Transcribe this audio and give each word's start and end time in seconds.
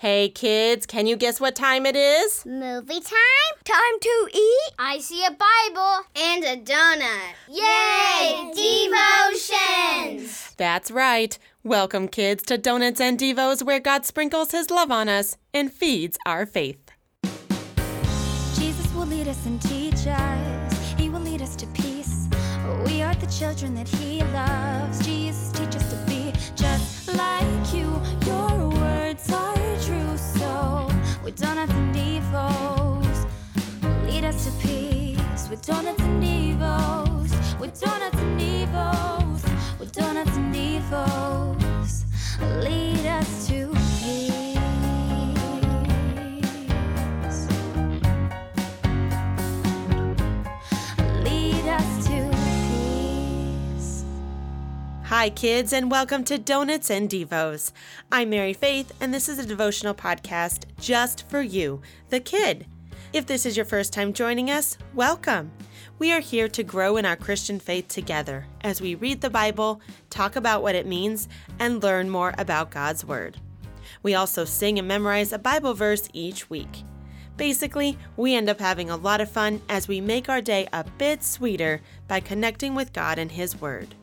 Hey 0.00 0.30
kids, 0.30 0.86
can 0.86 1.06
you 1.06 1.14
guess 1.14 1.40
what 1.42 1.54
time 1.54 1.84
it 1.84 1.94
is? 1.94 2.46
Movie 2.46 3.00
time? 3.00 3.52
Time 3.64 4.00
to 4.00 4.30
eat? 4.32 4.72
I 4.78 4.98
see 4.98 5.22
a 5.26 5.30
Bible 5.30 6.06
and 6.16 6.42
a 6.42 6.56
donut. 6.56 7.34
Yay! 7.50 8.50
Devotions! 9.36 10.54
That's 10.56 10.90
right. 10.90 11.38
Welcome, 11.62 12.08
kids, 12.08 12.42
to 12.44 12.56
Donuts 12.56 12.98
and 12.98 13.18
Devos, 13.18 13.62
where 13.62 13.78
God 13.78 14.06
sprinkles 14.06 14.52
His 14.52 14.70
love 14.70 14.90
on 14.90 15.10
us 15.10 15.36
and 15.52 15.70
feeds 15.70 16.16
our 16.24 16.46
faith. 16.46 16.92
Jesus 18.54 18.90
will 18.94 19.04
lead 19.04 19.28
us 19.28 19.44
and 19.44 19.60
teach 19.60 20.06
us. 20.06 20.92
He 20.96 21.10
will 21.10 21.20
lead 21.20 21.42
us 21.42 21.54
to 21.56 21.66
peace. 21.74 22.26
We 22.86 23.02
are 23.02 23.14
the 23.16 23.26
children 23.26 23.74
that 23.74 23.86
He 23.86 24.22
loves. 24.32 25.04
Jesus, 25.04 25.49
With 35.60 35.66
donuts 35.66 36.00
and 36.00 36.22
devos, 36.22 37.60
with 37.60 37.78
donuts 37.78 38.16
and 38.16 38.40
devos, 38.40 39.78
with 39.78 39.92
donuts 39.92 40.34
and 40.34 40.54
devos, 40.54 42.04
lead 42.64 43.04
us 43.04 43.46
to 43.48 43.68
peace. 44.00 44.56
Lead 51.22 51.66
us 51.68 52.06
to 52.06 52.30
peace. 52.70 54.04
Hi, 55.04 55.28
kids, 55.28 55.74
and 55.74 55.90
welcome 55.90 56.24
to 56.24 56.38
Donuts 56.38 56.88
and 56.88 57.10
Devos. 57.10 57.72
I'm 58.10 58.30
Mary 58.30 58.54
Faith, 58.54 58.92
and 58.98 59.12
this 59.12 59.28
is 59.28 59.38
a 59.38 59.44
devotional 59.44 59.92
podcast 59.92 60.62
just 60.80 61.28
for 61.28 61.42
you, 61.42 61.82
the 62.08 62.20
kid. 62.20 62.64
If 63.12 63.26
this 63.26 63.44
is 63.44 63.56
your 63.56 63.66
first 63.66 63.92
time 63.92 64.12
joining 64.12 64.52
us, 64.52 64.78
welcome. 64.94 65.50
We 65.98 66.12
are 66.12 66.20
here 66.20 66.46
to 66.50 66.62
grow 66.62 66.96
in 66.96 67.04
our 67.04 67.16
Christian 67.16 67.58
faith 67.58 67.88
together 67.88 68.46
as 68.60 68.80
we 68.80 68.94
read 68.94 69.20
the 69.20 69.28
Bible, 69.28 69.80
talk 70.10 70.36
about 70.36 70.62
what 70.62 70.76
it 70.76 70.86
means, 70.86 71.28
and 71.58 71.82
learn 71.82 72.08
more 72.08 72.32
about 72.38 72.70
God's 72.70 73.04
Word. 73.04 73.36
We 74.04 74.14
also 74.14 74.44
sing 74.44 74.78
and 74.78 74.86
memorize 74.86 75.32
a 75.32 75.40
Bible 75.40 75.74
verse 75.74 76.08
each 76.12 76.48
week. 76.48 76.84
Basically, 77.36 77.98
we 78.16 78.36
end 78.36 78.48
up 78.48 78.60
having 78.60 78.90
a 78.90 78.96
lot 78.96 79.20
of 79.20 79.28
fun 79.28 79.60
as 79.68 79.88
we 79.88 80.00
make 80.00 80.28
our 80.28 80.40
day 80.40 80.68
a 80.72 80.84
bit 80.96 81.24
sweeter 81.24 81.80
by 82.06 82.20
connecting 82.20 82.76
with 82.76 82.92
God 82.92 83.18
and 83.18 83.32
His 83.32 83.60
Word. 83.60 83.96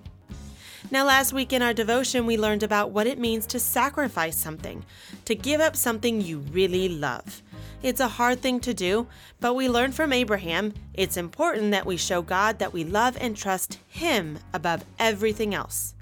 Now, 0.92 1.06
last 1.06 1.32
week 1.32 1.54
in 1.54 1.62
our 1.62 1.74
devotion, 1.74 2.26
we 2.26 2.38
learned 2.38 2.64
about 2.64 2.92
what 2.92 3.08
it 3.08 3.20
means 3.20 3.46
to 3.48 3.60
sacrifice 3.60 4.36
something, 4.36 4.84
to 5.24 5.34
give 5.34 5.62
up 5.62 5.78
something 5.78 6.20
you 6.20 6.40
really 6.40 6.90
love. 6.90 7.42
It's 7.84 8.00
a 8.00 8.08
hard 8.08 8.42
thing 8.42 8.60
to 8.62 8.74
do, 8.74 9.08
but 9.40 9.54
we 9.54 9.70
learn 9.70 9.92
from 9.92 10.12
Abraham 10.12 10.74
it's 10.96 11.16
important 11.16 11.72
that 11.72 11.86
we 11.86 11.96
show 11.96 12.24
God 12.24 12.58
that 12.58 12.74
we 12.74 12.84
love 12.84 13.16
and 13.22 13.38
trust 13.38 13.78
Him 13.88 14.40
above 14.52 14.84
everything 14.98 15.54
else. 15.54 15.94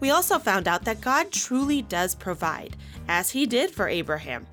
We 0.00 0.10
also 0.10 0.38
found 0.38 0.66
out 0.66 0.84
that 0.86 1.02
God 1.02 1.30
truly 1.30 1.82
does 1.82 2.14
provide, 2.14 2.74
as 3.06 3.30
He 3.30 3.44
did 3.44 3.70
for 3.70 3.86
Abraham. 3.86 4.46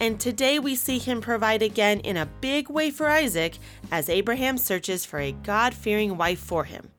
And 0.00 0.18
today 0.18 0.58
we 0.58 0.74
see 0.74 0.98
Him 0.98 1.20
provide 1.20 1.62
again 1.62 2.00
in 2.00 2.16
a 2.16 2.26
big 2.40 2.68
way 2.68 2.90
for 2.90 3.08
Isaac 3.08 3.58
as 3.92 4.08
Abraham 4.08 4.58
searches 4.58 5.04
for 5.04 5.20
a 5.20 5.32
God 5.32 5.72
fearing 5.72 6.16
wife 6.16 6.40
for 6.40 6.64
him. 6.64 6.90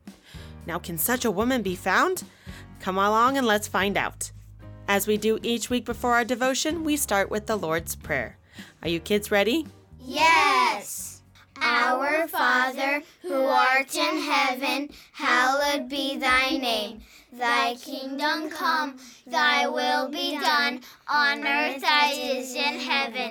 Now, 0.66 0.78
can 0.78 0.98
such 0.98 1.24
a 1.24 1.30
woman 1.30 1.62
be 1.62 1.76
found? 1.76 2.24
Come 2.80 2.96
along 2.96 3.36
and 3.36 3.46
let's 3.46 3.68
find 3.68 3.96
out. 3.96 4.30
As 4.88 5.06
we 5.06 5.16
do 5.18 5.38
each 5.42 5.70
week 5.70 5.84
before 5.84 6.14
our 6.14 6.24
devotion, 6.24 6.84
we 6.84 6.96
start 6.96 7.30
with 7.30 7.46
the 7.46 7.56
Lord's 7.56 7.94
Prayer. 7.94 8.38
Are 8.82 8.88
you 8.88 9.00
kids 9.00 9.30
ready? 9.30 9.66
Yes. 10.00 11.22
Our 11.60 12.26
Father, 12.28 13.02
who 13.22 13.34
art 13.34 13.94
in 13.94 14.22
heaven, 14.22 14.90
hallowed 15.12 15.88
be 15.88 16.16
thy 16.16 16.56
name. 16.56 17.02
Thy 17.32 17.74
kingdom 17.74 18.50
come, 18.50 18.98
thy 19.26 19.68
will 19.68 20.08
be 20.08 20.38
done, 20.38 20.80
on 21.06 21.46
earth 21.46 21.82
as 21.86 22.18
it 22.18 22.36
is 22.36 22.54
in 22.54 22.80
heaven. 22.80 23.30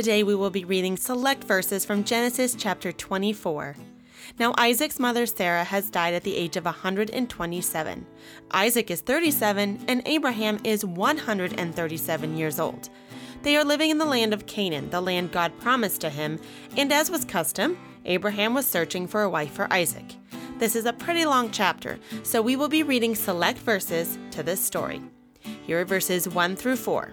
Today 0.00 0.22
we 0.22 0.34
will 0.34 0.48
be 0.48 0.64
reading 0.64 0.96
select 0.96 1.44
verses 1.44 1.84
from 1.84 2.04
Genesis 2.04 2.54
chapter 2.54 2.90
24. 2.90 3.76
Now, 4.38 4.54
Isaac's 4.56 4.98
mother 4.98 5.26
Sarah 5.26 5.62
has 5.62 5.90
died 5.90 6.14
at 6.14 6.22
the 6.22 6.36
age 6.36 6.56
of 6.56 6.64
127. 6.64 8.06
Isaac 8.50 8.90
is 8.90 9.02
37, 9.02 9.84
and 9.88 10.00
Abraham 10.06 10.58
is 10.64 10.86
137 10.86 12.36
years 12.38 12.58
old. 12.58 12.88
They 13.42 13.58
are 13.58 13.62
living 13.62 13.90
in 13.90 13.98
the 13.98 14.06
land 14.06 14.32
of 14.32 14.46
Canaan, 14.46 14.88
the 14.88 15.02
land 15.02 15.32
God 15.32 15.52
promised 15.60 16.00
to 16.00 16.08
him, 16.08 16.40
and 16.78 16.90
as 16.90 17.10
was 17.10 17.26
custom, 17.26 17.76
Abraham 18.06 18.54
was 18.54 18.66
searching 18.66 19.06
for 19.06 19.20
a 19.20 19.28
wife 19.28 19.52
for 19.52 19.70
Isaac. 19.70 20.14
This 20.56 20.76
is 20.76 20.86
a 20.86 20.94
pretty 20.94 21.26
long 21.26 21.50
chapter, 21.50 21.98
so 22.22 22.40
we 22.40 22.56
will 22.56 22.68
be 22.68 22.84
reading 22.84 23.14
select 23.14 23.58
verses 23.58 24.18
to 24.30 24.42
this 24.42 24.64
story. 24.64 25.02
Here 25.42 25.82
are 25.82 25.84
verses 25.84 26.26
1 26.26 26.56
through 26.56 26.76
4. 26.76 27.12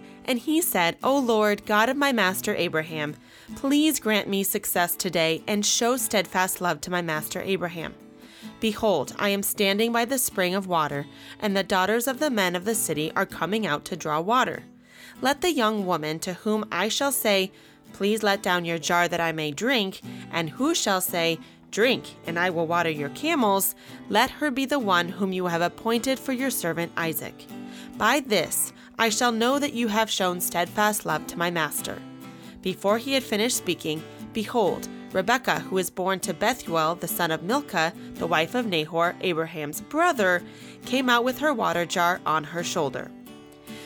And 0.31 0.39
he 0.39 0.61
said, 0.61 0.95
O 1.03 1.19
Lord, 1.19 1.65
God 1.65 1.89
of 1.89 1.97
my 1.97 2.13
master 2.13 2.55
Abraham, 2.55 3.17
please 3.57 3.99
grant 3.99 4.29
me 4.29 4.43
success 4.43 4.95
today 4.95 5.43
and 5.45 5.65
show 5.65 5.97
steadfast 5.97 6.61
love 6.61 6.79
to 6.81 6.89
my 6.89 7.01
master 7.01 7.41
Abraham. 7.41 7.93
Behold, 8.61 9.13
I 9.19 9.27
am 9.27 9.43
standing 9.43 9.91
by 9.91 10.05
the 10.05 10.17
spring 10.17 10.55
of 10.55 10.67
water, 10.67 11.05
and 11.41 11.53
the 11.53 11.65
daughters 11.65 12.07
of 12.07 12.19
the 12.19 12.29
men 12.29 12.55
of 12.55 12.63
the 12.63 12.75
city 12.75 13.11
are 13.13 13.25
coming 13.25 13.67
out 13.67 13.83
to 13.83 13.97
draw 13.97 14.21
water. 14.21 14.63
Let 15.19 15.41
the 15.41 15.51
young 15.51 15.85
woman 15.85 16.17
to 16.19 16.35
whom 16.35 16.63
I 16.71 16.87
shall 16.87 17.11
say, 17.11 17.51
Please 17.91 18.23
let 18.23 18.41
down 18.41 18.63
your 18.63 18.79
jar 18.79 19.09
that 19.09 19.19
I 19.19 19.33
may 19.33 19.51
drink, 19.51 19.99
and 20.31 20.51
who 20.51 20.73
shall 20.73 21.01
say, 21.01 21.39
Drink, 21.71 22.15
and 22.25 22.39
I 22.39 22.51
will 22.51 22.67
water 22.67 22.89
your 22.89 23.09
camels, 23.09 23.75
let 24.07 24.31
her 24.31 24.49
be 24.49 24.63
the 24.63 24.79
one 24.79 25.09
whom 25.09 25.33
you 25.33 25.47
have 25.47 25.61
appointed 25.61 26.17
for 26.17 26.31
your 26.31 26.51
servant 26.51 26.93
Isaac. 26.95 27.45
By 27.97 28.21
this 28.21 28.71
I 29.01 29.09
shall 29.09 29.31
know 29.31 29.57
that 29.57 29.73
you 29.73 29.87
have 29.87 30.11
shown 30.11 30.39
steadfast 30.39 31.07
love 31.07 31.25
to 31.25 31.39
my 31.39 31.49
master. 31.49 31.99
Before 32.61 32.99
he 32.99 33.13
had 33.13 33.23
finished 33.23 33.57
speaking, 33.57 34.03
behold, 34.31 34.87
Rebekah, 35.11 35.61
who 35.61 35.73
was 35.73 35.89
born 35.89 36.19
to 36.19 36.35
Bethuel, 36.35 36.93
the 36.93 37.07
son 37.07 37.31
of 37.31 37.41
Milcah, 37.41 37.93
the 38.13 38.27
wife 38.27 38.53
of 38.53 38.67
Nahor, 38.67 39.15
Abraham's 39.21 39.81
brother, 39.81 40.43
came 40.85 41.09
out 41.09 41.23
with 41.23 41.39
her 41.39 41.51
water 41.51 41.83
jar 41.83 42.21
on 42.27 42.43
her 42.43 42.63
shoulder. 42.63 43.09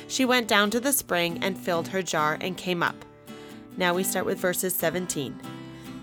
She 0.09 0.25
went 0.25 0.49
down 0.49 0.69
to 0.71 0.81
the 0.81 0.91
spring 0.91 1.39
and 1.41 1.57
filled 1.57 1.87
her 1.87 2.01
jar 2.01 2.37
and 2.41 2.57
came 2.57 2.83
up. 2.83 3.05
Now 3.77 3.93
we 3.93 4.03
start 4.03 4.25
with 4.25 4.37
verses 4.37 4.75
17. 4.75 5.39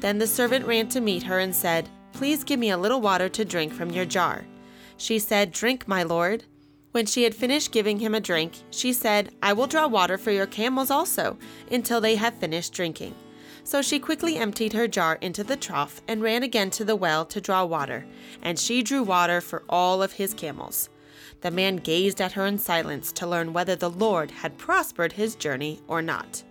Then 0.01 0.17
the 0.21 0.27
servant 0.27 0.67
ran 0.67 0.89
to 0.89 1.03
meet 1.03 1.25
her 1.25 1.39
and 1.39 1.55
said, 1.55 1.91
please 2.15 2.45
give 2.45 2.59
me 2.59 2.71
a 2.71 2.79
little 2.79 3.03
water 3.03 3.29
to 3.29 3.45
drink 3.45 3.75
from 3.75 3.91
your 3.91 4.07
jar? 4.07 4.47
She 4.97 5.19
said, 5.19 5.53
Drink, 5.53 5.87
my 5.87 6.03
lord. 6.03 6.45
When 6.93 7.07
she 7.07 7.25
had 7.25 7.35
finished 7.35 7.73
giving 7.73 8.01
him 8.01 8.15
a 8.15 8.21
drink, 8.21 8.53
she 8.71 8.93
said, 8.93 9.35
I 9.43 9.55
will 9.55 9.67
draw 9.67 9.87
water 9.87 10.19
for 10.19 10.31
your 10.31 10.47
camels 10.47 10.91
also, 10.91 11.39
until 11.71 12.01
they 12.01 12.17
have 12.17 12.35
finished 12.35 12.75
drinking. 12.75 13.15
So 13.65 13.81
she 13.81 13.99
quickly 13.99 14.37
emptied 14.37 14.75
her 14.75 14.87
jar 14.87 15.17
into 15.21 15.43
the 15.43 15.57
trough 15.57 16.03
and 16.07 16.21
ran 16.21 16.43
again 16.43 16.71
to 16.73 16.85
the 16.85 16.97
well 16.97 17.25
to 17.27 17.41
draw 17.41 17.65
water, 17.65 18.05
and 18.43 18.59
she 18.59 18.83
drew 18.83 19.03
water 19.03 19.41
for 19.41 19.63
all 19.69 20.03
of 20.03 20.13
his 20.13 20.35
camels. 20.35 20.91
The 21.41 21.51
man 21.51 21.77
gazed 21.77 22.21
at 22.21 22.33
her 22.33 22.47
in 22.47 22.59
silence 22.59 23.11
to 23.13 23.27
learn 23.27 23.53
whether 23.53 23.75
the 23.75 23.91
Lord 23.91 24.31
had 24.31 24.59
prospered 24.59 25.13
his 25.13 25.35
journey 25.35 25.81
or 25.89 26.03
not. 26.03 26.43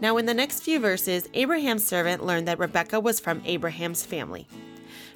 Now, 0.00 0.16
in 0.16 0.26
the 0.26 0.34
next 0.34 0.60
few 0.60 0.78
verses, 0.78 1.28
Abraham's 1.34 1.84
servant 1.84 2.24
learned 2.24 2.46
that 2.48 2.58
Rebekah 2.58 3.00
was 3.00 3.20
from 3.20 3.42
Abraham's 3.44 4.04
family. 4.04 4.46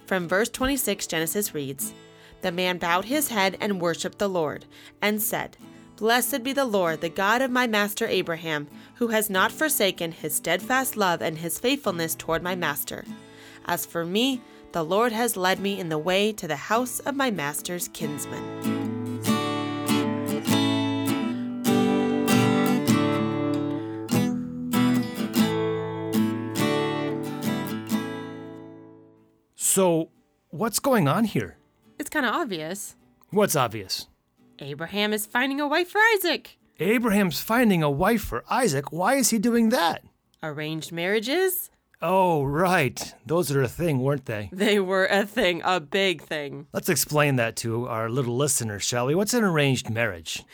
From 0.06 0.28
verse 0.28 0.48
26, 0.48 1.06
Genesis 1.06 1.54
reads 1.54 1.92
The 2.42 2.52
man 2.52 2.78
bowed 2.78 3.06
his 3.06 3.28
head 3.28 3.56
and 3.60 3.80
worshipped 3.80 4.18
the 4.18 4.28
Lord, 4.28 4.66
and 5.02 5.20
said, 5.20 5.56
Blessed 5.96 6.42
be 6.42 6.52
the 6.52 6.66
Lord, 6.66 7.00
the 7.00 7.08
God 7.08 7.40
of 7.40 7.50
my 7.50 7.66
master 7.66 8.06
Abraham, 8.06 8.68
who 8.96 9.08
has 9.08 9.30
not 9.30 9.50
forsaken 9.50 10.12
his 10.12 10.34
steadfast 10.34 10.96
love 10.96 11.22
and 11.22 11.38
his 11.38 11.58
faithfulness 11.58 12.14
toward 12.14 12.42
my 12.42 12.54
master. 12.54 13.04
As 13.64 13.86
for 13.86 14.04
me, 14.04 14.42
the 14.72 14.84
Lord 14.84 15.12
has 15.12 15.38
led 15.38 15.58
me 15.58 15.80
in 15.80 15.88
the 15.88 15.96
way 15.96 16.32
to 16.32 16.46
the 16.46 16.56
house 16.56 17.00
of 17.00 17.16
my 17.16 17.30
master's 17.30 17.88
kinsman. 17.88 18.66
So, 29.54 30.10
what's 30.50 30.78
going 30.78 31.08
on 31.08 31.24
here? 31.24 31.56
It's 31.98 32.10
kind 32.10 32.26
of 32.26 32.34
obvious. 32.34 32.96
What's 33.30 33.56
obvious? 33.56 34.06
Abraham 34.58 35.12
is 35.12 35.26
finding 35.26 35.60
a 35.60 35.68
wife 35.68 35.88
for 35.88 36.00
Isaac. 36.14 36.58
Abraham's 36.78 37.40
finding 37.40 37.82
a 37.82 37.90
wife 37.90 38.22
for 38.22 38.44
Isaac. 38.50 38.92
Why 38.92 39.14
is 39.14 39.30
he 39.30 39.38
doing 39.38 39.70
that? 39.70 40.02
Arranged 40.42 40.92
marriages? 40.92 41.70
Oh, 42.02 42.44
right. 42.44 43.14
Those 43.24 43.50
are 43.50 43.62
a 43.62 43.68
thing, 43.68 44.00
weren't 44.00 44.26
they? 44.26 44.50
They 44.52 44.78
were 44.78 45.06
a 45.06 45.24
thing, 45.24 45.62
a 45.64 45.80
big 45.80 46.22
thing. 46.22 46.66
Let's 46.72 46.90
explain 46.90 47.36
that 47.36 47.56
to 47.56 47.88
our 47.88 48.10
little 48.10 48.36
listeners, 48.36 48.82
shall 48.84 49.06
we? 49.06 49.14
What's 49.14 49.32
an 49.32 49.44
arranged 49.44 49.88
marriage? 49.88 50.44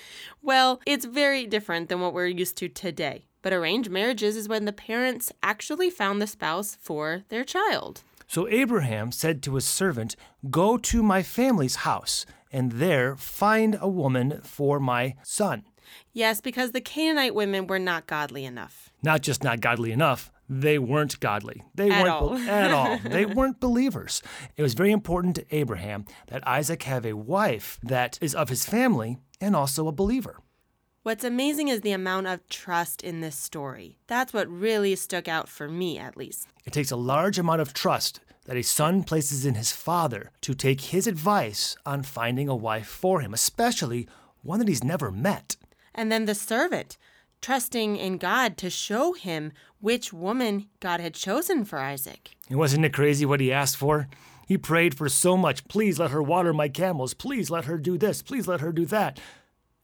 Well, 0.41 0.81
it's 0.87 1.05
very 1.05 1.47
different 1.47 1.89
than 1.89 2.01
what 2.01 2.15
we're 2.15 2.27
used 2.27 2.57
to 2.59 2.69
today. 2.69 3.27
But 3.43 3.53
arranged 3.53 3.91
marriages 3.91 4.37
is 4.37 4.49
when 4.49 4.67
the 4.67 4.73
parents 4.73 5.33
actually 5.43 5.91
found 5.91 6.23
the 6.23 6.29
spouse 6.29 6.77
for 6.81 7.25
their 7.29 7.43
child. 7.43 8.03
So 8.33 8.49
Abraham 8.49 9.13
said 9.13 9.43
to 9.43 9.57
his 9.57 9.67
servant, 9.67 10.17
Go 10.51 10.79
to 10.79 11.03
my 11.03 11.23
family's 11.23 11.75
house, 11.85 12.25
and 12.51 12.73
there 12.73 13.15
find 13.15 13.77
a 13.79 13.91
woman 13.91 14.41
for 14.43 14.81
my 14.81 15.17
son. 15.23 15.65
Yes, 16.15 16.41
because 16.41 16.73
the 16.73 16.81
Canaanite 16.81 17.35
women 17.35 17.67
were 17.67 17.79
not 17.79 18.07
godly 18.07 18.47
enough. 18.47 18.89
Not 19.03 19.21
just 19.21 19.45
not 19.45 19.61
godly 19.61 19.93
enough, 19.93 20.33
they 20.49 20.79
weren't 20.79 21.21
godly. 21.21 21.63
They 21.75 21.91
At 21.91 22.05
weren't 22.05 22.15
all. 22.15 22.39
at 22.39 22.71
all. 22.71 22.99
They 23.05 23.27
weren't 23.27 23.61
believers. 23.61 24.23
It 24.57 24.63
was 24.63 24.73
very 24.73 24.93
important 24.93 25.37
to 25.37 25.55
Abraham 25.55 26.07
that 26.29 26.49
Isaac 26.49 26.85
have 26.85 27.05
a 27.05 27.13
wife 27.13 27.79
that 27.83 28.19
is 28.23 28.35
of 28.35 28.49
his 28.49 28.65
family 28.65 29.19
and 29.43 29.55
also 29.55 29.89
a 29.89 29.93
believer. 29.93 30.39
What's 31.05 31.25
amazing 31.25 31.67
is 31.67 31.81
the 31.81 31.91
amount 31.91 32.29
of 32.29 32.49
trust 32.49 33.03
in 33.03 33.23
this 33.23 33.35
story. 33.35 33.99
That's 34.07 34.33
what 34.33 34.49
really 34.49 34.95
stuck 34.95 35.27
out 35.27 35.49
for 35.49 35.69
me, 35.69 35.99
at 35.99 36.17
least. 36.17 36.47
It 36.65 36.73
takes 36.73 36.93
a 36.93 36.97
large 36.97 37.41
amount 37.41 37.61
of 37.61 37.75
trust 37.75 38.21
that 38.45 38.57
a 38.57 38.63
son 38.63 39.03
places 39.03 39.45
in 39.45 39.57
his 39.57 39.73
father 39.73 40.31
to 40.43 40.55
take 40.55 40.81
his 40.81 41.09
advice 41.09 41.77
on 41.85 42.05
finding 42.05 42.49
a 42.49 42.55
wife 42.55 42.87
for 42.87 43.21
him, 43.21 43.35
especially 43.35 44.07
one 44.43 44.61
that 44.61 44.69
he's 44.69 44.85
never 44.85 45.11
met. 45.11 45.57
And 45.93 46.13
then 46.13 46.27
the 46.27 46.37
servant, 46.37 46.97
trusting 47.41 47.97
in 47.97 48.17
God 48.17 48.57
to 48.59 48.71
show 48.71 49.13
him 49.13 49.51
which 49.81 50.13
woman 50.13 50.69
God 50.79 51.01
had 51.01 51.15
chosen 51.15 51.65
for 51.65 51.81
Isaac. 51.81 52.31
And 52.49 52.61
wasn't 52.61 52.85
it 52.85 52.95
crazy 52.95 53.27
what 53.27 53.41
he 53.41 53.53
asked 53.53 53.77
for? 53.77 54.07
He 54.47 54.57
prayed 54.57 54.95
for 54.95 55.09
so 55.09 55.37
much. 55.37 55.67
Please 55.67 55.99
let 55.99 56.13
her 56.13 56.23
water 56.23 56.53
my 56.53 56.69
camels. 56.69 57.13
Please 57.13 57.51
let 57.51 57.65
her 57.65 57.77
do 57.77 57.99
this. 57.99 58.23
Please 58.23 58.47
let 58.47 58.61
her 58.61 58.71
do 58.71 58.87
that. 58.87 59.19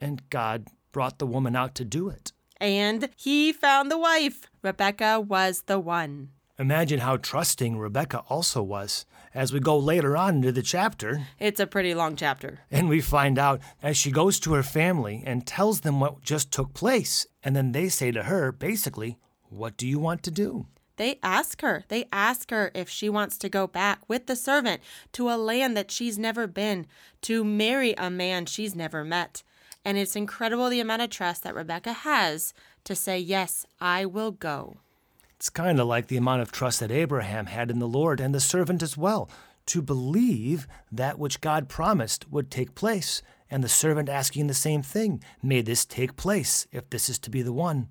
And 0.00 0.22
God 0.30 0.68
brought 0.92 1.18
the 1.18 1.26
woman 1.26 1.54
out 1.56 1.74
to 1.76 1.84
do 1.84 2.08
it. 2.08 2.32
And 2.60 3.08
he 3.16 3.52
found 3.52 3.90
the 3.90 3.98
wife. 3.98 4.46
Rebecca 4.62 5.20
was 5.20 5.62
the 5.66 5.78
one. 5.78 6.30
Imagine 6.58 6.98
how 7.00 7.16
trusting 7.16 7.78
Rebecca 7.78 8.24
also 8.28 8.62
was. 8.62 9.06
As 9.32 9.52
we 9.52 9.60
go 9.60 9.78
later 9.78 10.16
on 10.16 10.36
into 10.36 10.50
the 10.50 10.62
chapter, 10.62 11.26
It's 11.38 11.60
a 11.60 11.66
pretty 11.68 11.94
long 11.94 12.16
chapter. 12.16 12.60
and 12.70 12.88
we 12.88 13.00
find 13.00 13.38
out 13.38 13.60
as 13.80 13.96
she 13.96 14.10
goes 14.10 14.40
to 14.40 14.54
her 14.54 14.64
family 14.64 15.22
and 15.24 15.46
tells 15.46 15.80
them 15.82 16.00
what 16.00 16.22
just 16.22 16.50
took 16.50 16.74
place, 16.74 17.26
and 17.44 17.54
then 17.54 17.70
they 17.70 17.88
say 17.88 18.10
to 18.10 18.24
her, 18.24 18.50
basically, 18.50 19.18
What 19.50 19.76
do 19.76 19.86
you 19.86 20.00
want 20.00 20.24
to 20.24 20.32
do? 20.32 20.66
They 20.96 21.20
ask 21.22 21.60
her, 21.60 21.84
they 21.86 22.06
ask 22.10 22.50
her 22.50 22.72
if 22.74 22.88
she 22.88 23.08
wants 23.08 23.38
to 23.38 23.48
go 23.48 23.68
back 23.68 24.00
with 24.08 24.26
the 24.26 24.34
servant 24.34 24.80
to 25.12 25.30
a 25.30 25.36
land 25.36 25.76
that 25.76 25.92
she's 25.92 26.18
never 26.18 26.48
been, 26.48 26.88
to 27.22 27.44
marry 27.44 27.94
a 27.96 28.10
man 28.10 28.46
she's 28.46 28.74
never 28.74 29.04
met. 29.04 29.44
And 29.88 29.96
it's 29.96 30.16
incredible 30.16 30.68
the 30.68 30.80
amount 30.80 31.00
of 31.00 31.08
trust 31.08 31.44
that 31.44 31.54
Rebecca 31.54 31.94
has 31.94 32.52
to 32.84 32.94
say, 32.94 33.18
Yes, 33.18 33.64
I 33.80 34.04
will 34.04 34.32
go. 34.32 34.80
It's 35.36 35.48
kind 35.48 35.80
of 35.80 35.86
like 35.86 36.08
the 36.08 36.18
amount 36.18 36.42
of 36.42 36.52
trust 36.52 36.80
that 36.80 36.90
Abraham 36.90 37.46
had 37.46 37.70
in 37.70 37.78
the 37.78 37.88
Lord 37.88 38.20
and 38.20 38.34
the 38.34 38.38
servant 38.38 38.82
as 38.82 38.98
well, 38.98 39.30
to 39.64 39.80
believe 39.80 40.68
that 40.92 41.18
which 41.18 41.40
God 41.40 41.70
promised 41.70 42.30
would 42.30 42.50
take 42.50 42.74
place, 42.74 43.22
and 43.50 43.64
the 43.64 43.68
servant 43.70 44.10
asking 44.10 44.46
the 44.46 44.52
same 44.52 44.82
thing 44.82 45.24
May 45.42 45.62
this 45.62 45.86
take 45.86 46.16
place 46.16 46.66
if 46.70 46.90
this 46.90 47.08
is 47.08 47.18
to 47.20 47.30
be 47.30 47.40
the 47.40 47.54
one. 47.54 47.88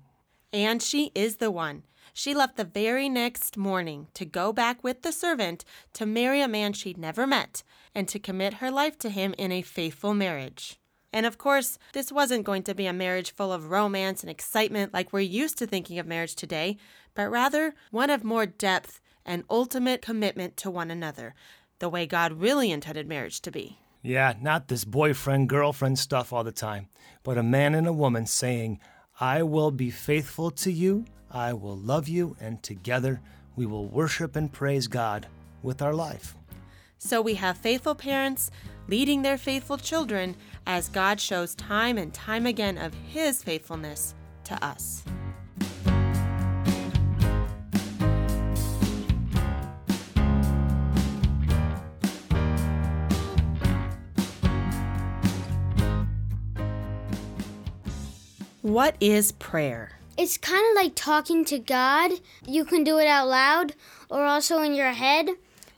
And 0.52 0.80
she 0.80 1.10
is 1.16 1.38
the 1.38 1.50
one. 1.50 1.82
She 2.12 2.32
left 2.32 2.56
the 2.56 2.62
very 2.62 3.08
next 3.08 3.56
morning 3.56 4.06
to 4.14 4.24
go 4.24 4.52
back 4.52 4.84
with 4.84 5.02
the 5.02 5.10
servant 5.10 5.64
to 5.94 6.06
marry 6.06 6.42
a 6.42 6.46
man 6.46 6.74
she'd 6.74 6.96
never 6.96 7.26
met 7.26 7.64
and 7.92 8.06
to 8.06 8.20
commit 8.20 8.54
her 8.62 8.70
life 8.70 8.96
to 9.00 9.10
him 9.10 9.34
in 9.36 9.50
a 9.50 9.62
faithful 9.62 10.14
marriage. 10.14 10.78
And 11.12 11.24
of 11.24 11.38
course, 11.38 11.78
this 11.92 12.12
wasn't 12.12 12.44
going 12.44 12.62
to 12.64 12.74
be 12.74 12.86
a 12.86 12.92
marriage 12.92 13.34
full 13.34 13.52
of 13.52 13.70
romance 13.70 14.22
and 14.22 14.30
excitement 14.30 14.92
like 14.92 15.12
we're 15.12 15.20
used 15.20 15.58
to 15.58 15.66
thinking 15.66 15.98
of 15.98 16.06
marriage 16.06 16.34
today, 16.34 16.76
but 17.14 17.30
rather 17.30 17.74
one 17.90 18.10
of 18.10 18.24
more 18.24 18.46
depth 18.46 19.00
and 19.24 19.44
ultimate 19.50 20.02
commitment 20.02 20.56
to 20.58 20.70
one 20.70 20.90
another, 20.90 21.34
the 21.78 21.88
way 21.88 22.06
God 22.06 22.32
really 22.32 22.70
intended 22.70 23.06
marriage 23.06 23.40
to 23.42 23.50
be. 23.50 23.78
Yeah, 24.02 24.34
not 24.40 24.68
this 24.68 24.84
boyfriend 24.84 25.48
girlfriend 25.48 25.98
stuff 25.98 26.32
all 26.32 26.44
the 26.44 26.52
time, 26.52 26.88
but 27.22 27.38
a 27.38 27.42
man 27.42 27.74
and 27.74 27.86
a 27.86 27.92
woman 27.92 28.26
saying, 28.26 28.80
I 29.20 29.42
will 29.42 29.70
be 29.70 29.90
faithful 29.90 30.50
to 30.52 30.70
you, 30.70 31.04
I 31.30 31.52
will 31.52 31.76
love 31.76 32.08
you, 32.08 32.36
and 32.40 32.62
together 32.62 33.20
we 33.56 33.66
will 33.66 33.86
worship 33.86 34.36
and 34.36 34.52
praise 34.52 34.86
God 34.86 35.26
with 35.62 35.82
our 35.82 35.94
life. 35.94 36.36
So 36.98 37.22
we 37.22 37.34
have 37.34 37.56
faithful 37.56 37.94
parents 37.94 38.50
leading 38.88 39.22
their 39.22 39.38
faithful 39.38 39.78
children 39.78 40.34
as 40.66 40.88
God 40.88 41.20
shows 41.20 41.54
time 41.54 41.96
and 41.96 42.12
time 42.12 42.44
again 42.44 42.76
of 42.76 42.92
His 42.92 43.42
faithfulness 43.42 44.14
to 44.44 44.64
us. 44.64 45.04
What 58.62 58.96
is 59.00 59.32
prayer? 59.32 59.92
It's 60.18 60.36
kind 60.36 60.64
of 60.70 60.74
like 60.74 60.94
talking 60.94 61.44
to 61.46 61.58
God. 61.58 62.10
You 62.44 62.64
can 62.64 62.84
do 62.84 62.98
it 62.98 63.06
out 63.06 63.28
loud 63.28 63.74
or 64.10 64.24
also 64.24 64.62
in 64.62 64.74
your 64.74 64.92
head, 64.92 65.28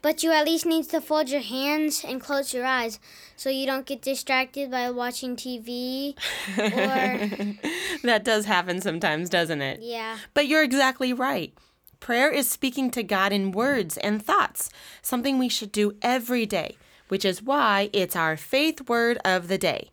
but 0.02 0.22
you 0.22 0.32
at 0.32 0.46
least 0.46 0.66
need 0.66 0.88
to 0.90 1.00
fold 1.00 1.28
your 1.30 1.40
hands 1.40 2.04
and 2.06 2.20
close 2.20 2.54
your 2.54 2.64
eyes 2.64 2.98
so 3.36 3.50
you 3.50 3.66
don't 3.66 3.86
get 3.86 4.02
distracted 4.02 4.70
by 4.70 4.90
watching 4.90 5.36
TV 5.36 6.14
or 6.58 7.56
That 8.02 8.24
does 8.24 8.44
happen 8.46 8.80
sometimes, 8.80 9.28
doesn't 9.28 9.62
it? 9.62 9.80
yeah. 9.82 10.18
But 10.34 10.46
you're 10.46 10.62
exactly 10.62 11.12
right. 11.12 11.52
Prayer 12.00 12.30
is 12.30 12.48
speaking 12.48 12.90
to 12.92 13.02
God 13.02 13.30
in 13.32 13.52
words 13.52 13.98
and 13.98 14.22
thoughts, 14.24 14.70
something 15.02 15.38
we 15.38 15.50
should 15.50 15.70
do 15.70 15.96
every 16.00 16.46
day, 16.46 16.76
which 17.08 17.26
is 17.26 17.42
why 17.42 17.90
it's 17.92 18.16
our 18.16 18.36
faith 18.38 18.88
word 18.88 19.18
of 19.24 19.48
the 19.48 19.58
day. 19.58 19.90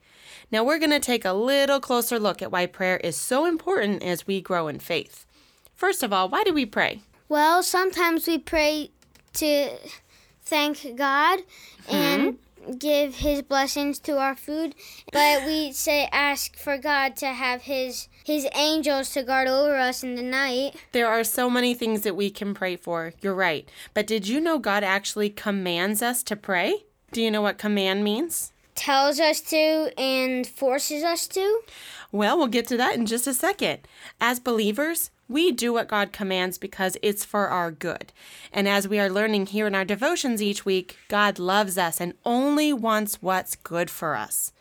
Now, 0.50 0.64
we're 0.64 0.80
going 0.80 0.92
to 0.92 1.02
take 1.02 1.26
a 1.26 1.34
little 1.34 1.82
closer 1.82 2.18
look 2.18 2.42
at 2.42 2.52
why 2.52 2.66
prayer 2.66 2.96
is 2.98 3.18
so 3.18 3.46
important 3.46 4.02
as 4.04 4.26
we 4.26 4.40
grow 4.40 4.70
in 4.70 4.80
faith. 4.80 5.26
First 5.76 6.02
of 6.02 6.14
all, 6.14 6.30
why 6.30 6.46
do 6.46 6.54
we 6.54 6.66
pray? 6.66 7.02
Well, 7.28 7.62
sometimes 7.62 8.26
we 8.26 8.38
pray 8.38 8.92
to 9.38 9.77
thank 10.41 10.96
God 10.96 11.39
and 11.89 12.34
mm-hmm. 12.34 12.77
give 12.77 13.15
his 13.15 13.41
blessings 13.41 14.00
to 14.00 14.17
our 14.17 14.36
food, 14.36 14.75
but 15.12 15.46
we 15.46 15.72
say 15.72 16.08
ask 16.12 16.58
for 16.58 16.77
God 16.77 17.15
to 17.17 17.27
have 17.27 17.63
his 17.63 18.08
his 18.24 18.46
angels 18.56 19.12
to 19.12 19.24
guard 19.24 19.48
over 19.48 19.77
us 19.77 20.03
in 20.03 20.15
the 20.15 20.22
night. 20.22 20.75
There 20.91 21.08
are 21.08 21.24
so 21.24 21.50
many 21.50 21.74
things 21.74 22.01
that 22.01 22.15
we 22.15 22.29
can 22.29 22.53
pray 22.53 22.75
for. 22.75 23.13
You're 23.22 23.34
right. 23.34 23.70
But 23.94 24.06
did 24.06 24.27
you 24.27 24.41
know 24.41 24.60
God 24.60 24.84
actually 24.84 25.29
commands 25.29 26.01
us 26.01 26.24
to 26.24 26.36
pray? 26.36 26.84
Do 27.13 27.22
you 27.22 27.32
know 27.32 27.41
what 27.41 27.58
command 27.58 28.03
means? 28.03 28.51
Tells 28.75 29.17
us 29.22 29.39
to 29.41 29.94
and 29.98 30.46
forces 30.46 31.03
us 31.03 31.25
to. 31.29 31.62
Well, 32.12 32.38
we'll 32.38 32.48
get 32.48 32.67
to 32.67 32.77
that 32.77 32.96
in 32.96 33.06
just 33.06 33.27
a 33.27 33.34
second. 33.34 33.79
As 34.20 34.41
believers, 34.41 35.10
we 35.27 35.51
do 35.51 35.74
what 35.74 35.88
God 35.88 36.12
commands 36.12 36.57
because 36.57 36.98
it's 37.01 37.25
for 37.25 37.48
our 37.48 37.72
good. 37.72 38.13
And 38.51 38.67
as 38.67 38.88
we 38.88 39.00
are 39.00 39.10
learning 39.10 39.48
here 39.48 39.67
in 39.67 39.75
our 39.75 39.86
devotions 39.86 40.41
each 40.41 40.65
week, 40.65 40.98
God 41.07 41.39
loves 41.39 41.77
us 41.77 42.00
and 42.00 42.13
only 42.25 42.74
wants 42.74 43.22
what's 43.22 43.55
good 43.55 43.89
for 43.89 44.15
us. 44.15 44.53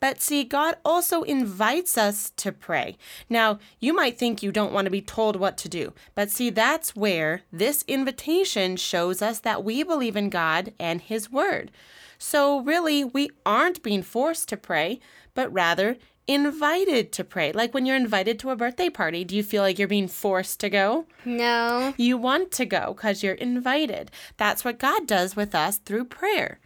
But 0.00 0.20
see, 0.20 0.44
God 0.44 0.76
also 0.84 1.22
invites 1.22 1.96
us 1.96 2.30
to 2.36 2.52
pray. 2.52 2.96
Now, 3.28 3.58
you 3.80 3.94
might 3.94 4.18
think 4.18 4.42
you 4.42 4.52
don't 4.52 4.72
want 4.72 4.84
to 4.86 4.90
be 4.90 5.00
told 5.00 5.36
what 5.36 5.56
to 5.58 5.68
do, 5.68 5.94
but 6.14 6.30
see, 6.30 6.50
that's 6.50 6.94
where 6.94 7.42
this 7.52 7.84
invitation 7.88 8.76
shows 8.76 9.22
us 9.22 9.40
that 9.40 9.64
we 9.64 9.82
believe 9.82 10.16
in 10.16 10.28
God 10.30 10.72
and 10.78 11.00
His 11.00 11.30
Word. 11.30 11.70
So, 12.18 12.60
really, 12.60 13.04
we 13.04 13.30
aren't 13.44 13.82
being 13.82 14.02
forced 14.02 14.48
to 14.50 14.56
pray, 14.56 15.00
but 15.34 15.52
rather 15.52 15.96
invited 16.26 17.12
to 17.12 17.24
pray. 17.24 17.52
Like 17.52 17.74
when 17.74 17.86
you're 17.86 17.96
invited 17.96 18.38
to 18.38 18.50
a 18.50 18.56
birthday 18.56 18.88
party, 18.88 19.24
do 19.24 19.36
you 19.36 19.42
feel 19.42 19.62
like 19.62 19.78
you're 19.78 19.88
being 19.88 20.08
forced 20.08 20.60
to 20.60 20.70
go? 20.70 21.06
No. 21.24 21.94
You 21.96 22.16
want 22.16 22.50
to 22.52 22.64
go 22.64 22.94
because 22.94 23.22
you're 23.22 23.34
invited. 23.34 24.10
That's 24.36 24.64
what 24.64 24.78
God 24.78 25.06
does 25.06 25.36
with 25.36 25.54
us 25.54 25.78
through 25.78 26.06
prayer. 26.06 26.58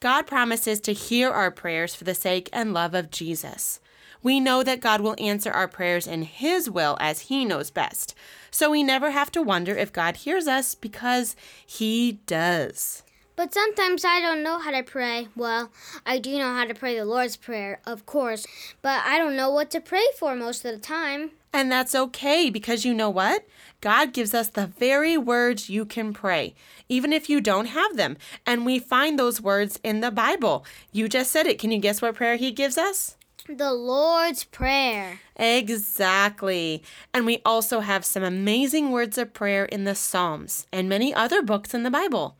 God 0.00 0.26
promises 0.26 0.80
to 0.80 0.92
hear 0.92 1.30
our 1.30 1.50
prayers 1.50 1.94
for 1.94 2.04
the 2.04 2.14
sake 2.14 2.50
and 2.52 2.74
love 2.74 2.94
of 2.94 3.10
Jesus. 3.10 3.80
We 4.22 4.40
know 4.40 4.62
that 4.62 4.80
God 4.80 5.00
will 5.00 5.14
answer 5.18 5.50
our 5.50 5.68
prayers 5.68 6.06
in 6.06 6.22
His 6.22 6.68
will 6.68 6.96
as 7.00 7.20
He 7.22 7.44
knows 7.44 7.70
best. 7.70 8.14
So 8.50 8.70
we 8.70 8.82
never 8.82 9.10
have 9.10 9.30
to 9.32 9.42
wonder 9.42 9.76
if 9.76 9.92
God 9.92 10.16
hears 10.16 10.46
us 10.48 10.74
because 10.74 11.36
He 11.64 12.20
does. 12.26 13.02
But 13.36 13.52
sometimes 13.52 14.02
I 14.02 14.20
don't 14.20 14.42
know 14.42 14.58
how 14.58 14.70
to 14.70 14.82
pray. 14.82 15.28
Well, 15.36 15.70
I 16.06 16.18
do 16.18 16.38
know 16.38 16.54
how 16.54 16.64
to 16.64 16.74
pray 16.74 16.96
the 16.96 17.04
Lord's 17.04 17.36
Prayer, 17.36 17.80
of 17.86 18.06
course, 18.06 18.46
but 18.80 19.02
I 19.04 19.18
don't 19.18 19.36
know 19.36 19.50
what 19.50 19.70
to 19.72 19.80
pray 19.80 20.06
for 20.18 20.34
most 20.34 20.64
of 20.64 20.72
the 20.72 20.80
time. 20.80 21.32
And 21.52 21.70
that's 21.70 21.94
okay 21.94 22.48
because 22.48 22.86
you 22.86 22.94
know 22.94 23.10
what? 23.10 23.46
God 23.82 24.14
gives 24.14 24.32
us 24.32 24.48
the 24.48 24.66
very 24.66 25.18
words 25.18 25.68
you 25.68 25.84
can 25.84 26.14
pray, 26.14 26.54
even 26.88 27.12
if 27.12 27.28
you 27.28 27.42
don't 27.42 27.66
have 27.66 27.96
them. 27.96 28.16
And 28.46 28.64
we 28.64 28.78
find 28.78 29.18
those 29.18 29.40
words 29.40 29.78
in 29.84 30.00
the 30.00 30.10
Bible. 30.10 30.64
You 30.90 31.08
just 31.08 31.30
said 31.30 31.46
it. 31.46 31.58
Can 31.58 31.70
you 31.70 31.78
guess 31.78 32.00
what 32.00 32.14
prayer 32.14 32.36
He 32.36 32.52
gives 32.52 32.78
us? 32.78 33.16
The 33.48 33.72
Lord's 33.72 34.44
Prayer. 34.44 35.20
Exactly. 35.36 36.82
And 37.12 37.26
we 37.26 37.42
also 37.44 37.80
have 37.80 38.04
some 38.04 38.22
amazing 38.22 38.90
words 38.92 39.18
of 39.18 39.34
prayer 39.34 39.66
in 39.66 39.84
the 39.84 39.94
Psalms 39.94 40.66
and 40.72 40.88
many 40.88 41.14
other 41.14 41.42
books 41.42 41.74
in 41.74 41.82
the 41.82 41.90
Bible. 41.90 42.36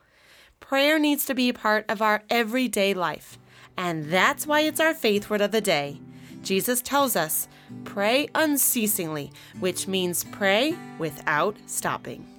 Prayer 0.61 0.99
needs 0.99 1.25
to 1.27 1.35
be 1.35 1.49
a 1.49 1.55
part 1.55 1.85
of 1.89 2.03
our 2.03 2.23
everyday 2.29 2.95
life, 2.95 3.39
and 3.77 4.07
that's 4.07 4.47
why 4.47 4.61
it's 4.61 4.81
our 4.81 4.95
faith 4.95 5.31
word 5.31 5.41
of 5.41 5.53
the 5.53 5.61
day. 5.61 6.01
Jesus 6.43 6.81
tells 6.83 7.17
us, 7.17 7.49
pray 7.85 8.29
unceasingly, 8.35 9.33
which 9.61 9.89
means 9.89 10.25
pray 10.25 10.77
without 10.99 11.57
stopping. 11.67 12.36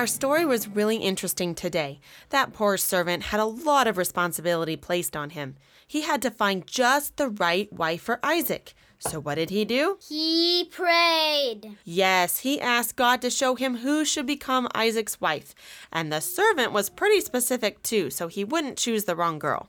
Our 0.00 0.06
story 0.06 0.46
was 0.46 0.66
really 0.66 0.96
interesting 0.96 1.54
today. 1.54 2.00
That 2.30 2.54
poor 2.54 2.78
servant 2.78 3.24
had 3.24 3.38
a 3.38 3.44
lot 3.44 3.86
of 3.86 3.98
responsibility 3.98 4.74
placed 4.74 5.14
on 5.14 5.28
him. 5.28 5.56
He 5.86 6.00
had 6.00 6.22
to 6.22 6.30
find 6.30 6.66
just 6.66 7.18
the 7.18 7.28
right 7.28 7.70
wife 7.70 8.00
for 8.00 8.18
Isaac. 8.22 8.72
So, 8.98 9.20
what 9.20 9.34
did 9.34 9.50
he 9.50 9.66
do? 9.66 9.98
He 10.08 10.66
prayed. 10.70 11.76
Yes, 11.84 12.38
he 12.38 12.58
asked 12.58 12.96
God 12.96 13.20
to 13.20 13.28
show 13.28 13.56
him 13.56 13.76
who 13.76 14.06
should 14.06 14.24
become 14.24 14.68
Isaac's 14.74 15.20
wife. 15.20 15.54
And 15.92 16.10
the 16.10 16.20
servant 16.20 16.72
was 16.72 16.88
pretty 16.88 17.20
specific 17.20 17.82
too, 17.82 18.08
so 18.08 18.28
he 18.28 18.42
wouldn't 18.42 18.78
choose 18.78 19.04
the 19.04 19.14
wrong 19.14 19.38
girl. 19.38 19.68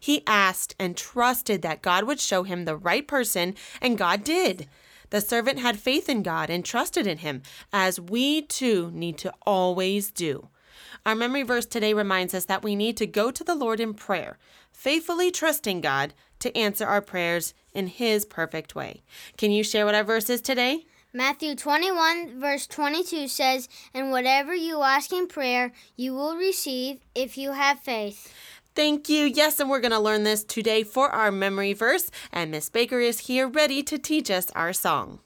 He 0.00 0.22
asked 0.26 0.74
and 0.78 0.96
trusted 0.96 1.60
that 1.60 1.82
God 1.82 2.04
would 2.04 2.18
show 2.18 2.44
him 2.44 2.64
the 2.64 2.78
right 2.78 3.06
person, 3.06 3.54
and 3.82 3.98
God 3.98 4.24
did. 4.24 4.68
The 5.10 5.20
servant 5.20 5.58
had 5.58 5.78
faith 5.78 6.08
in 6.08 6.22
God 6.22 6.50
and 6.50 6.64
trusted 6.64 7.06
in 7.06 7.18
him, 7.18 7.42
as 7.72 8.00
we 8.00 8.42
too 8.42 8.90
need 8.92 9.18
to 9.18 9.32
always 9.46 10.10
do. 10.10 10.48
Our 11.04 11.14
memory 11.14 11.42
verse 11.42 11.66
today 11.66 11.94
reminds 11.94 12.34
us 12.34 12.46
that 12.46 12.62
we 12.62 12.74
need 12.74 12.96
to 12.96 13.06
go 13.06 13.30
to 13.30 13.44
the 13.44 13.54
Lord 13.54 13.80
in 13.80 13.94
prayer, 13.94 14.38
faithfully 14.72 15.30
trusting 15.30 15.80
God 15.80 16.14
to 16.40 16.56
answer 16.56 16.84
our 16.86 17.00
prayers 17.00 17.54
in 17.72 17.86
His 17.86 18.24
perfect 18.24 18.74
way. 18.74 19.02
Can 19.36 19.52
you 19.52 19.62
share 19.62 19.86
what 19.86 19.94
our 19.94 20.04
verse 20.04 20.28
is 20.28 20.40
today? 20.40 20.86
Matthew 21.12 21.54
21, 21.54 22.38
verse 22.38 22.66
22 22.66 23.28
says, 23.28 23.68
And 23.94 24.10
whatever 24.10 24.54
you 24.54 24.82
ask 24.82 25.12
in 25.12 25.28
prayer, 25.28 25.72
you 25.96 26.12
will 26.12 26.36
receive 26.36 27.00
if 27.14 27.38
you 27.38 27.52
have 27.52 27.80
faith. 27.80 28.34
Thank 28.76 29.08
you. 29.08 29.24
Yes, 29.24 29.58
and 29.58 29.70
we're 29.70 29.80
going 29.80 29.92
to 29.92 29.98
learn 29.98 30.24
this 30.24 30.44
today 30.44 30.82
for 30.82 31.08
our 31.08 31.32
memory 31.32 31.72
verse. 31.72 32.10
And 32.30 32.50
Miss 32.50 32.68
Baker 32.68 33.00
is 33.00 33.20
here 33.20 33.48
ready 33.48 33.82
to 33.82 33.96
teach 33.96 34.30
us 34.30 34.50
our 34.54 34.74
song. 34.74 35.20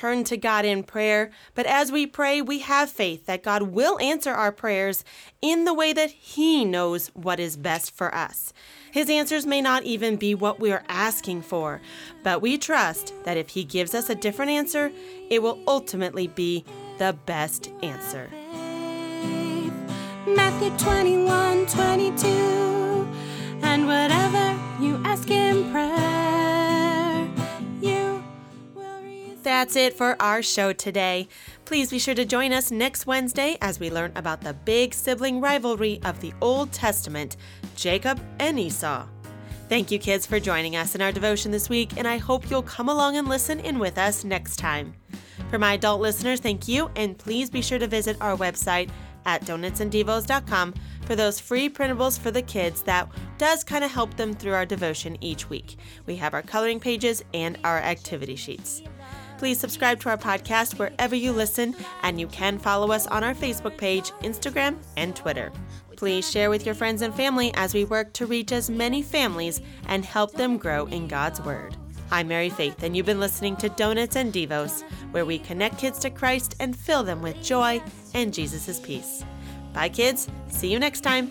Turn 0.00 0.24
to 0.24 0.36
God 0.38 0.64
in 0.64 0.82
prayer, 0.82 1.30
but 1.54 1.66
as 1.66 1.92
we 1.92 2.06
pray, 2.06 2.40
we 2.40 2.60
have 2.60 2.90
faith 2.90 3.26
that 3.26 3.42
God 3.42 3.64
will 3.64 4.00
answer 4.00 4.32
our 4.32 4.50
prayers 4.50 5.04
in 5.42 5.66
the 5.66 5.74
way 5.74 5.92
that 5.92 6.10
He 6.10 6.64
knows 6.64 7.08
what 7.08 7.38
is 7.38 7.58
best 7.58 7.94
for 7.94 8.14
us. 8.14 8.54
His 8.90 9.10
answers 9.10 9.44
may 9.44 9.60
not 9.60 9.82
even 9.82 10.16
be 10.16 10.34
what 10.34 10.58
we 10.58 10.72
are 10.72 10.84
asking 10.88 11.42
for, 11.42 11.82
but 12.22 12.40
we 12.40 12.56
trust 12.56 13.12
that 13.24 13.36
if 13.36 13.50
He 13.50 13.62
gives 13.62 13.94
us 13.94 14.08
a 14.08 14.14
different 14.14 14.50
answer, 14.50 14.90
it 15.28 15.42
will 15.42 15.58
ultimately 15.68 16.28
be 16.28 16.64
the 16.96 17.14
best 17.26 17.70
answer. 17.82 18.30
Matthew 20.26 20.70
21 20.78 21.66
22. 21.66 22.26
And 23.62 23.86
whatever 23.86 24.58
you 24.82 24.98
ask 25.04 25.30
in 25.30 25.70
prayer, 25.70 26.39
that's 29.42 29.76
it 29.76 29.94
for 29.94 30.20
our 30.20 30.42
show 30.42 30.72
today. 30.72 31.28
Please 31.64 31.90
be 31.90 31.98
sure 31.98 32.14
to 32.14 32.24
join 32.24 32.52
us 32.52 32.70
next 32.70 33.06
Wednesday 33.06 33.56
as 33.60 33.80
we 33.80 33.90
learn 33.90 34.12
about 34.16 34.40
the 34.40 34.54
big 34.54 34.94
sibling 34.94 35.40
rivalry 35.40 36.00
of 36.04 36.20
the 36.20 36.32
Old 36.40 36.72
Testament, 36.72 37.36
Jacob 37.76 38.20
and 38.38 38.58
Esau. 38.58 39.06
Thank 39.68 39.90
you, 39.90 39.98
kids, 39.98 40.26
for 40.26 40.40
joining 40.40 40.74
us 40.74 40.94
in 40.94 41.00
our 41.00 41.12
devotion 41.12 41.52
this 41.52 41.68
week, 41.68 41.92
and 41.96 42.08
I 42.08 42.18
hope 42.18 42.50
you'll 42.50 42.62
come 42.62 42.88
along 42.88 43.16
and 43.16 43.28
listen 43.28 43.60
in 43.60 43.78
with 43.78 43.98
us 43.98 44.24
next 44.24 44.56
time. 44.56 44.94
For 45.48 45.58
my 45.58 45.74
adult 45.74 46.00
listeners, 46.00 46.40
thank 46.40 46.66
you, 46.66 46.90
and 46.96 47.16
please 47.16 47.50
be 47.50 47.62
sure 47.62 47.78
to 47.78 47.86
visit 47.86 48.16
our 48.20 48.36
website 48.36 48.90
at 49.26 49.42
donutsanddevos.com 49.42 50.74
for 51.02 51.16
those 51.16 51.40
free 51.40 51.68
printables 51.68 52.18
for 52.18 52.30
the 52.30 52.42
kids 52.42 52.82
that 52.82 53.08
does 53.38 53.64
kind 53.64 53.84
of 53.84 53.90
help 53.90 54.16
them 54.16 54.34
through 54.34 54.54
our 54.54 54.66
devotion 54.66 55.16
each 55.20 55.48
week. 55.48 55.76
We 56.06 56.16
have 56.16 56.34
our 56.34 56.42
coloring 56.42 56.80
pages 56.80 57.22
and 57.34 57.58
our 57.64 57.78
activity 57.78 58.36
sheets. 58.36 58.82
Please 59.40 59.58
subscribe 59.58 59.98
to 60.00 60.10
our 60.10 60.18
podcast 60.18 60.78
wherever 60.78 61.14
you 61.14 61.32
listen, 61.32 61.74
and 62.02 62.20
you 62.20 62.26
can 62.26 62.58
follow 62.58 62.92
us 62.92 63.06
on 63.06 63.24
our 63.24 63.34
Facebook 63.34 63.78
page, 63.78 64.10
Instagram, 64.20 64.76
and 64.98 65.16
Twitter. 65.16 65.50
Please 65.96 66.30
share 66.30 66.50
with 66.50 66.66
your 66.66 66.74
friends 66.74 67.00
and 67.00 67.14
family 67.14 67.50
as 67.54 67.72
we 67.72 67.86
work 67.86 68.12
to 68.12 68.26
reach 68.26 68.52
as 68.52 68.68
many 68.68 69.00
families 69.00 69.62
and 69.88 70.04
help 70.04 70.32
them 70.32 70.58
grow 70.58 70.84
in 70.88 71.08
God's 71.08 71.40
Word. 71.40 71.74
I'm 72.10 72.28
Mary 72.28 72.50
Faith, 72.50 72.82
and 72.82 72.94
you've 72.94 73.06
been 73.06 73.18
listening 73.18 73.56
to 73.56 73.70
Donuts 73.70 74.16
and 74.16 74.30
Devos, 74.30 74.82
where 75.12 75.24
we 75.24 75.38
connect 75.38 75.78
kids 75.78 75.98
to 76.00 76.10
Christ 76.10 76.54
and 76.60 76.76
fill 76.76 77.02
them 77.02 77.22
with 77.22 77.42
joy 77.42 77.82
and 78.12 78.34
Jesus' 78.34 78.78
peace. 78.78 79.24
Bye, 79.72 79.88
kids. 79.88 80.28
See 80.48 80.70
you 80.70 80.78
next 80.78 81.00
time. 81.00 81.30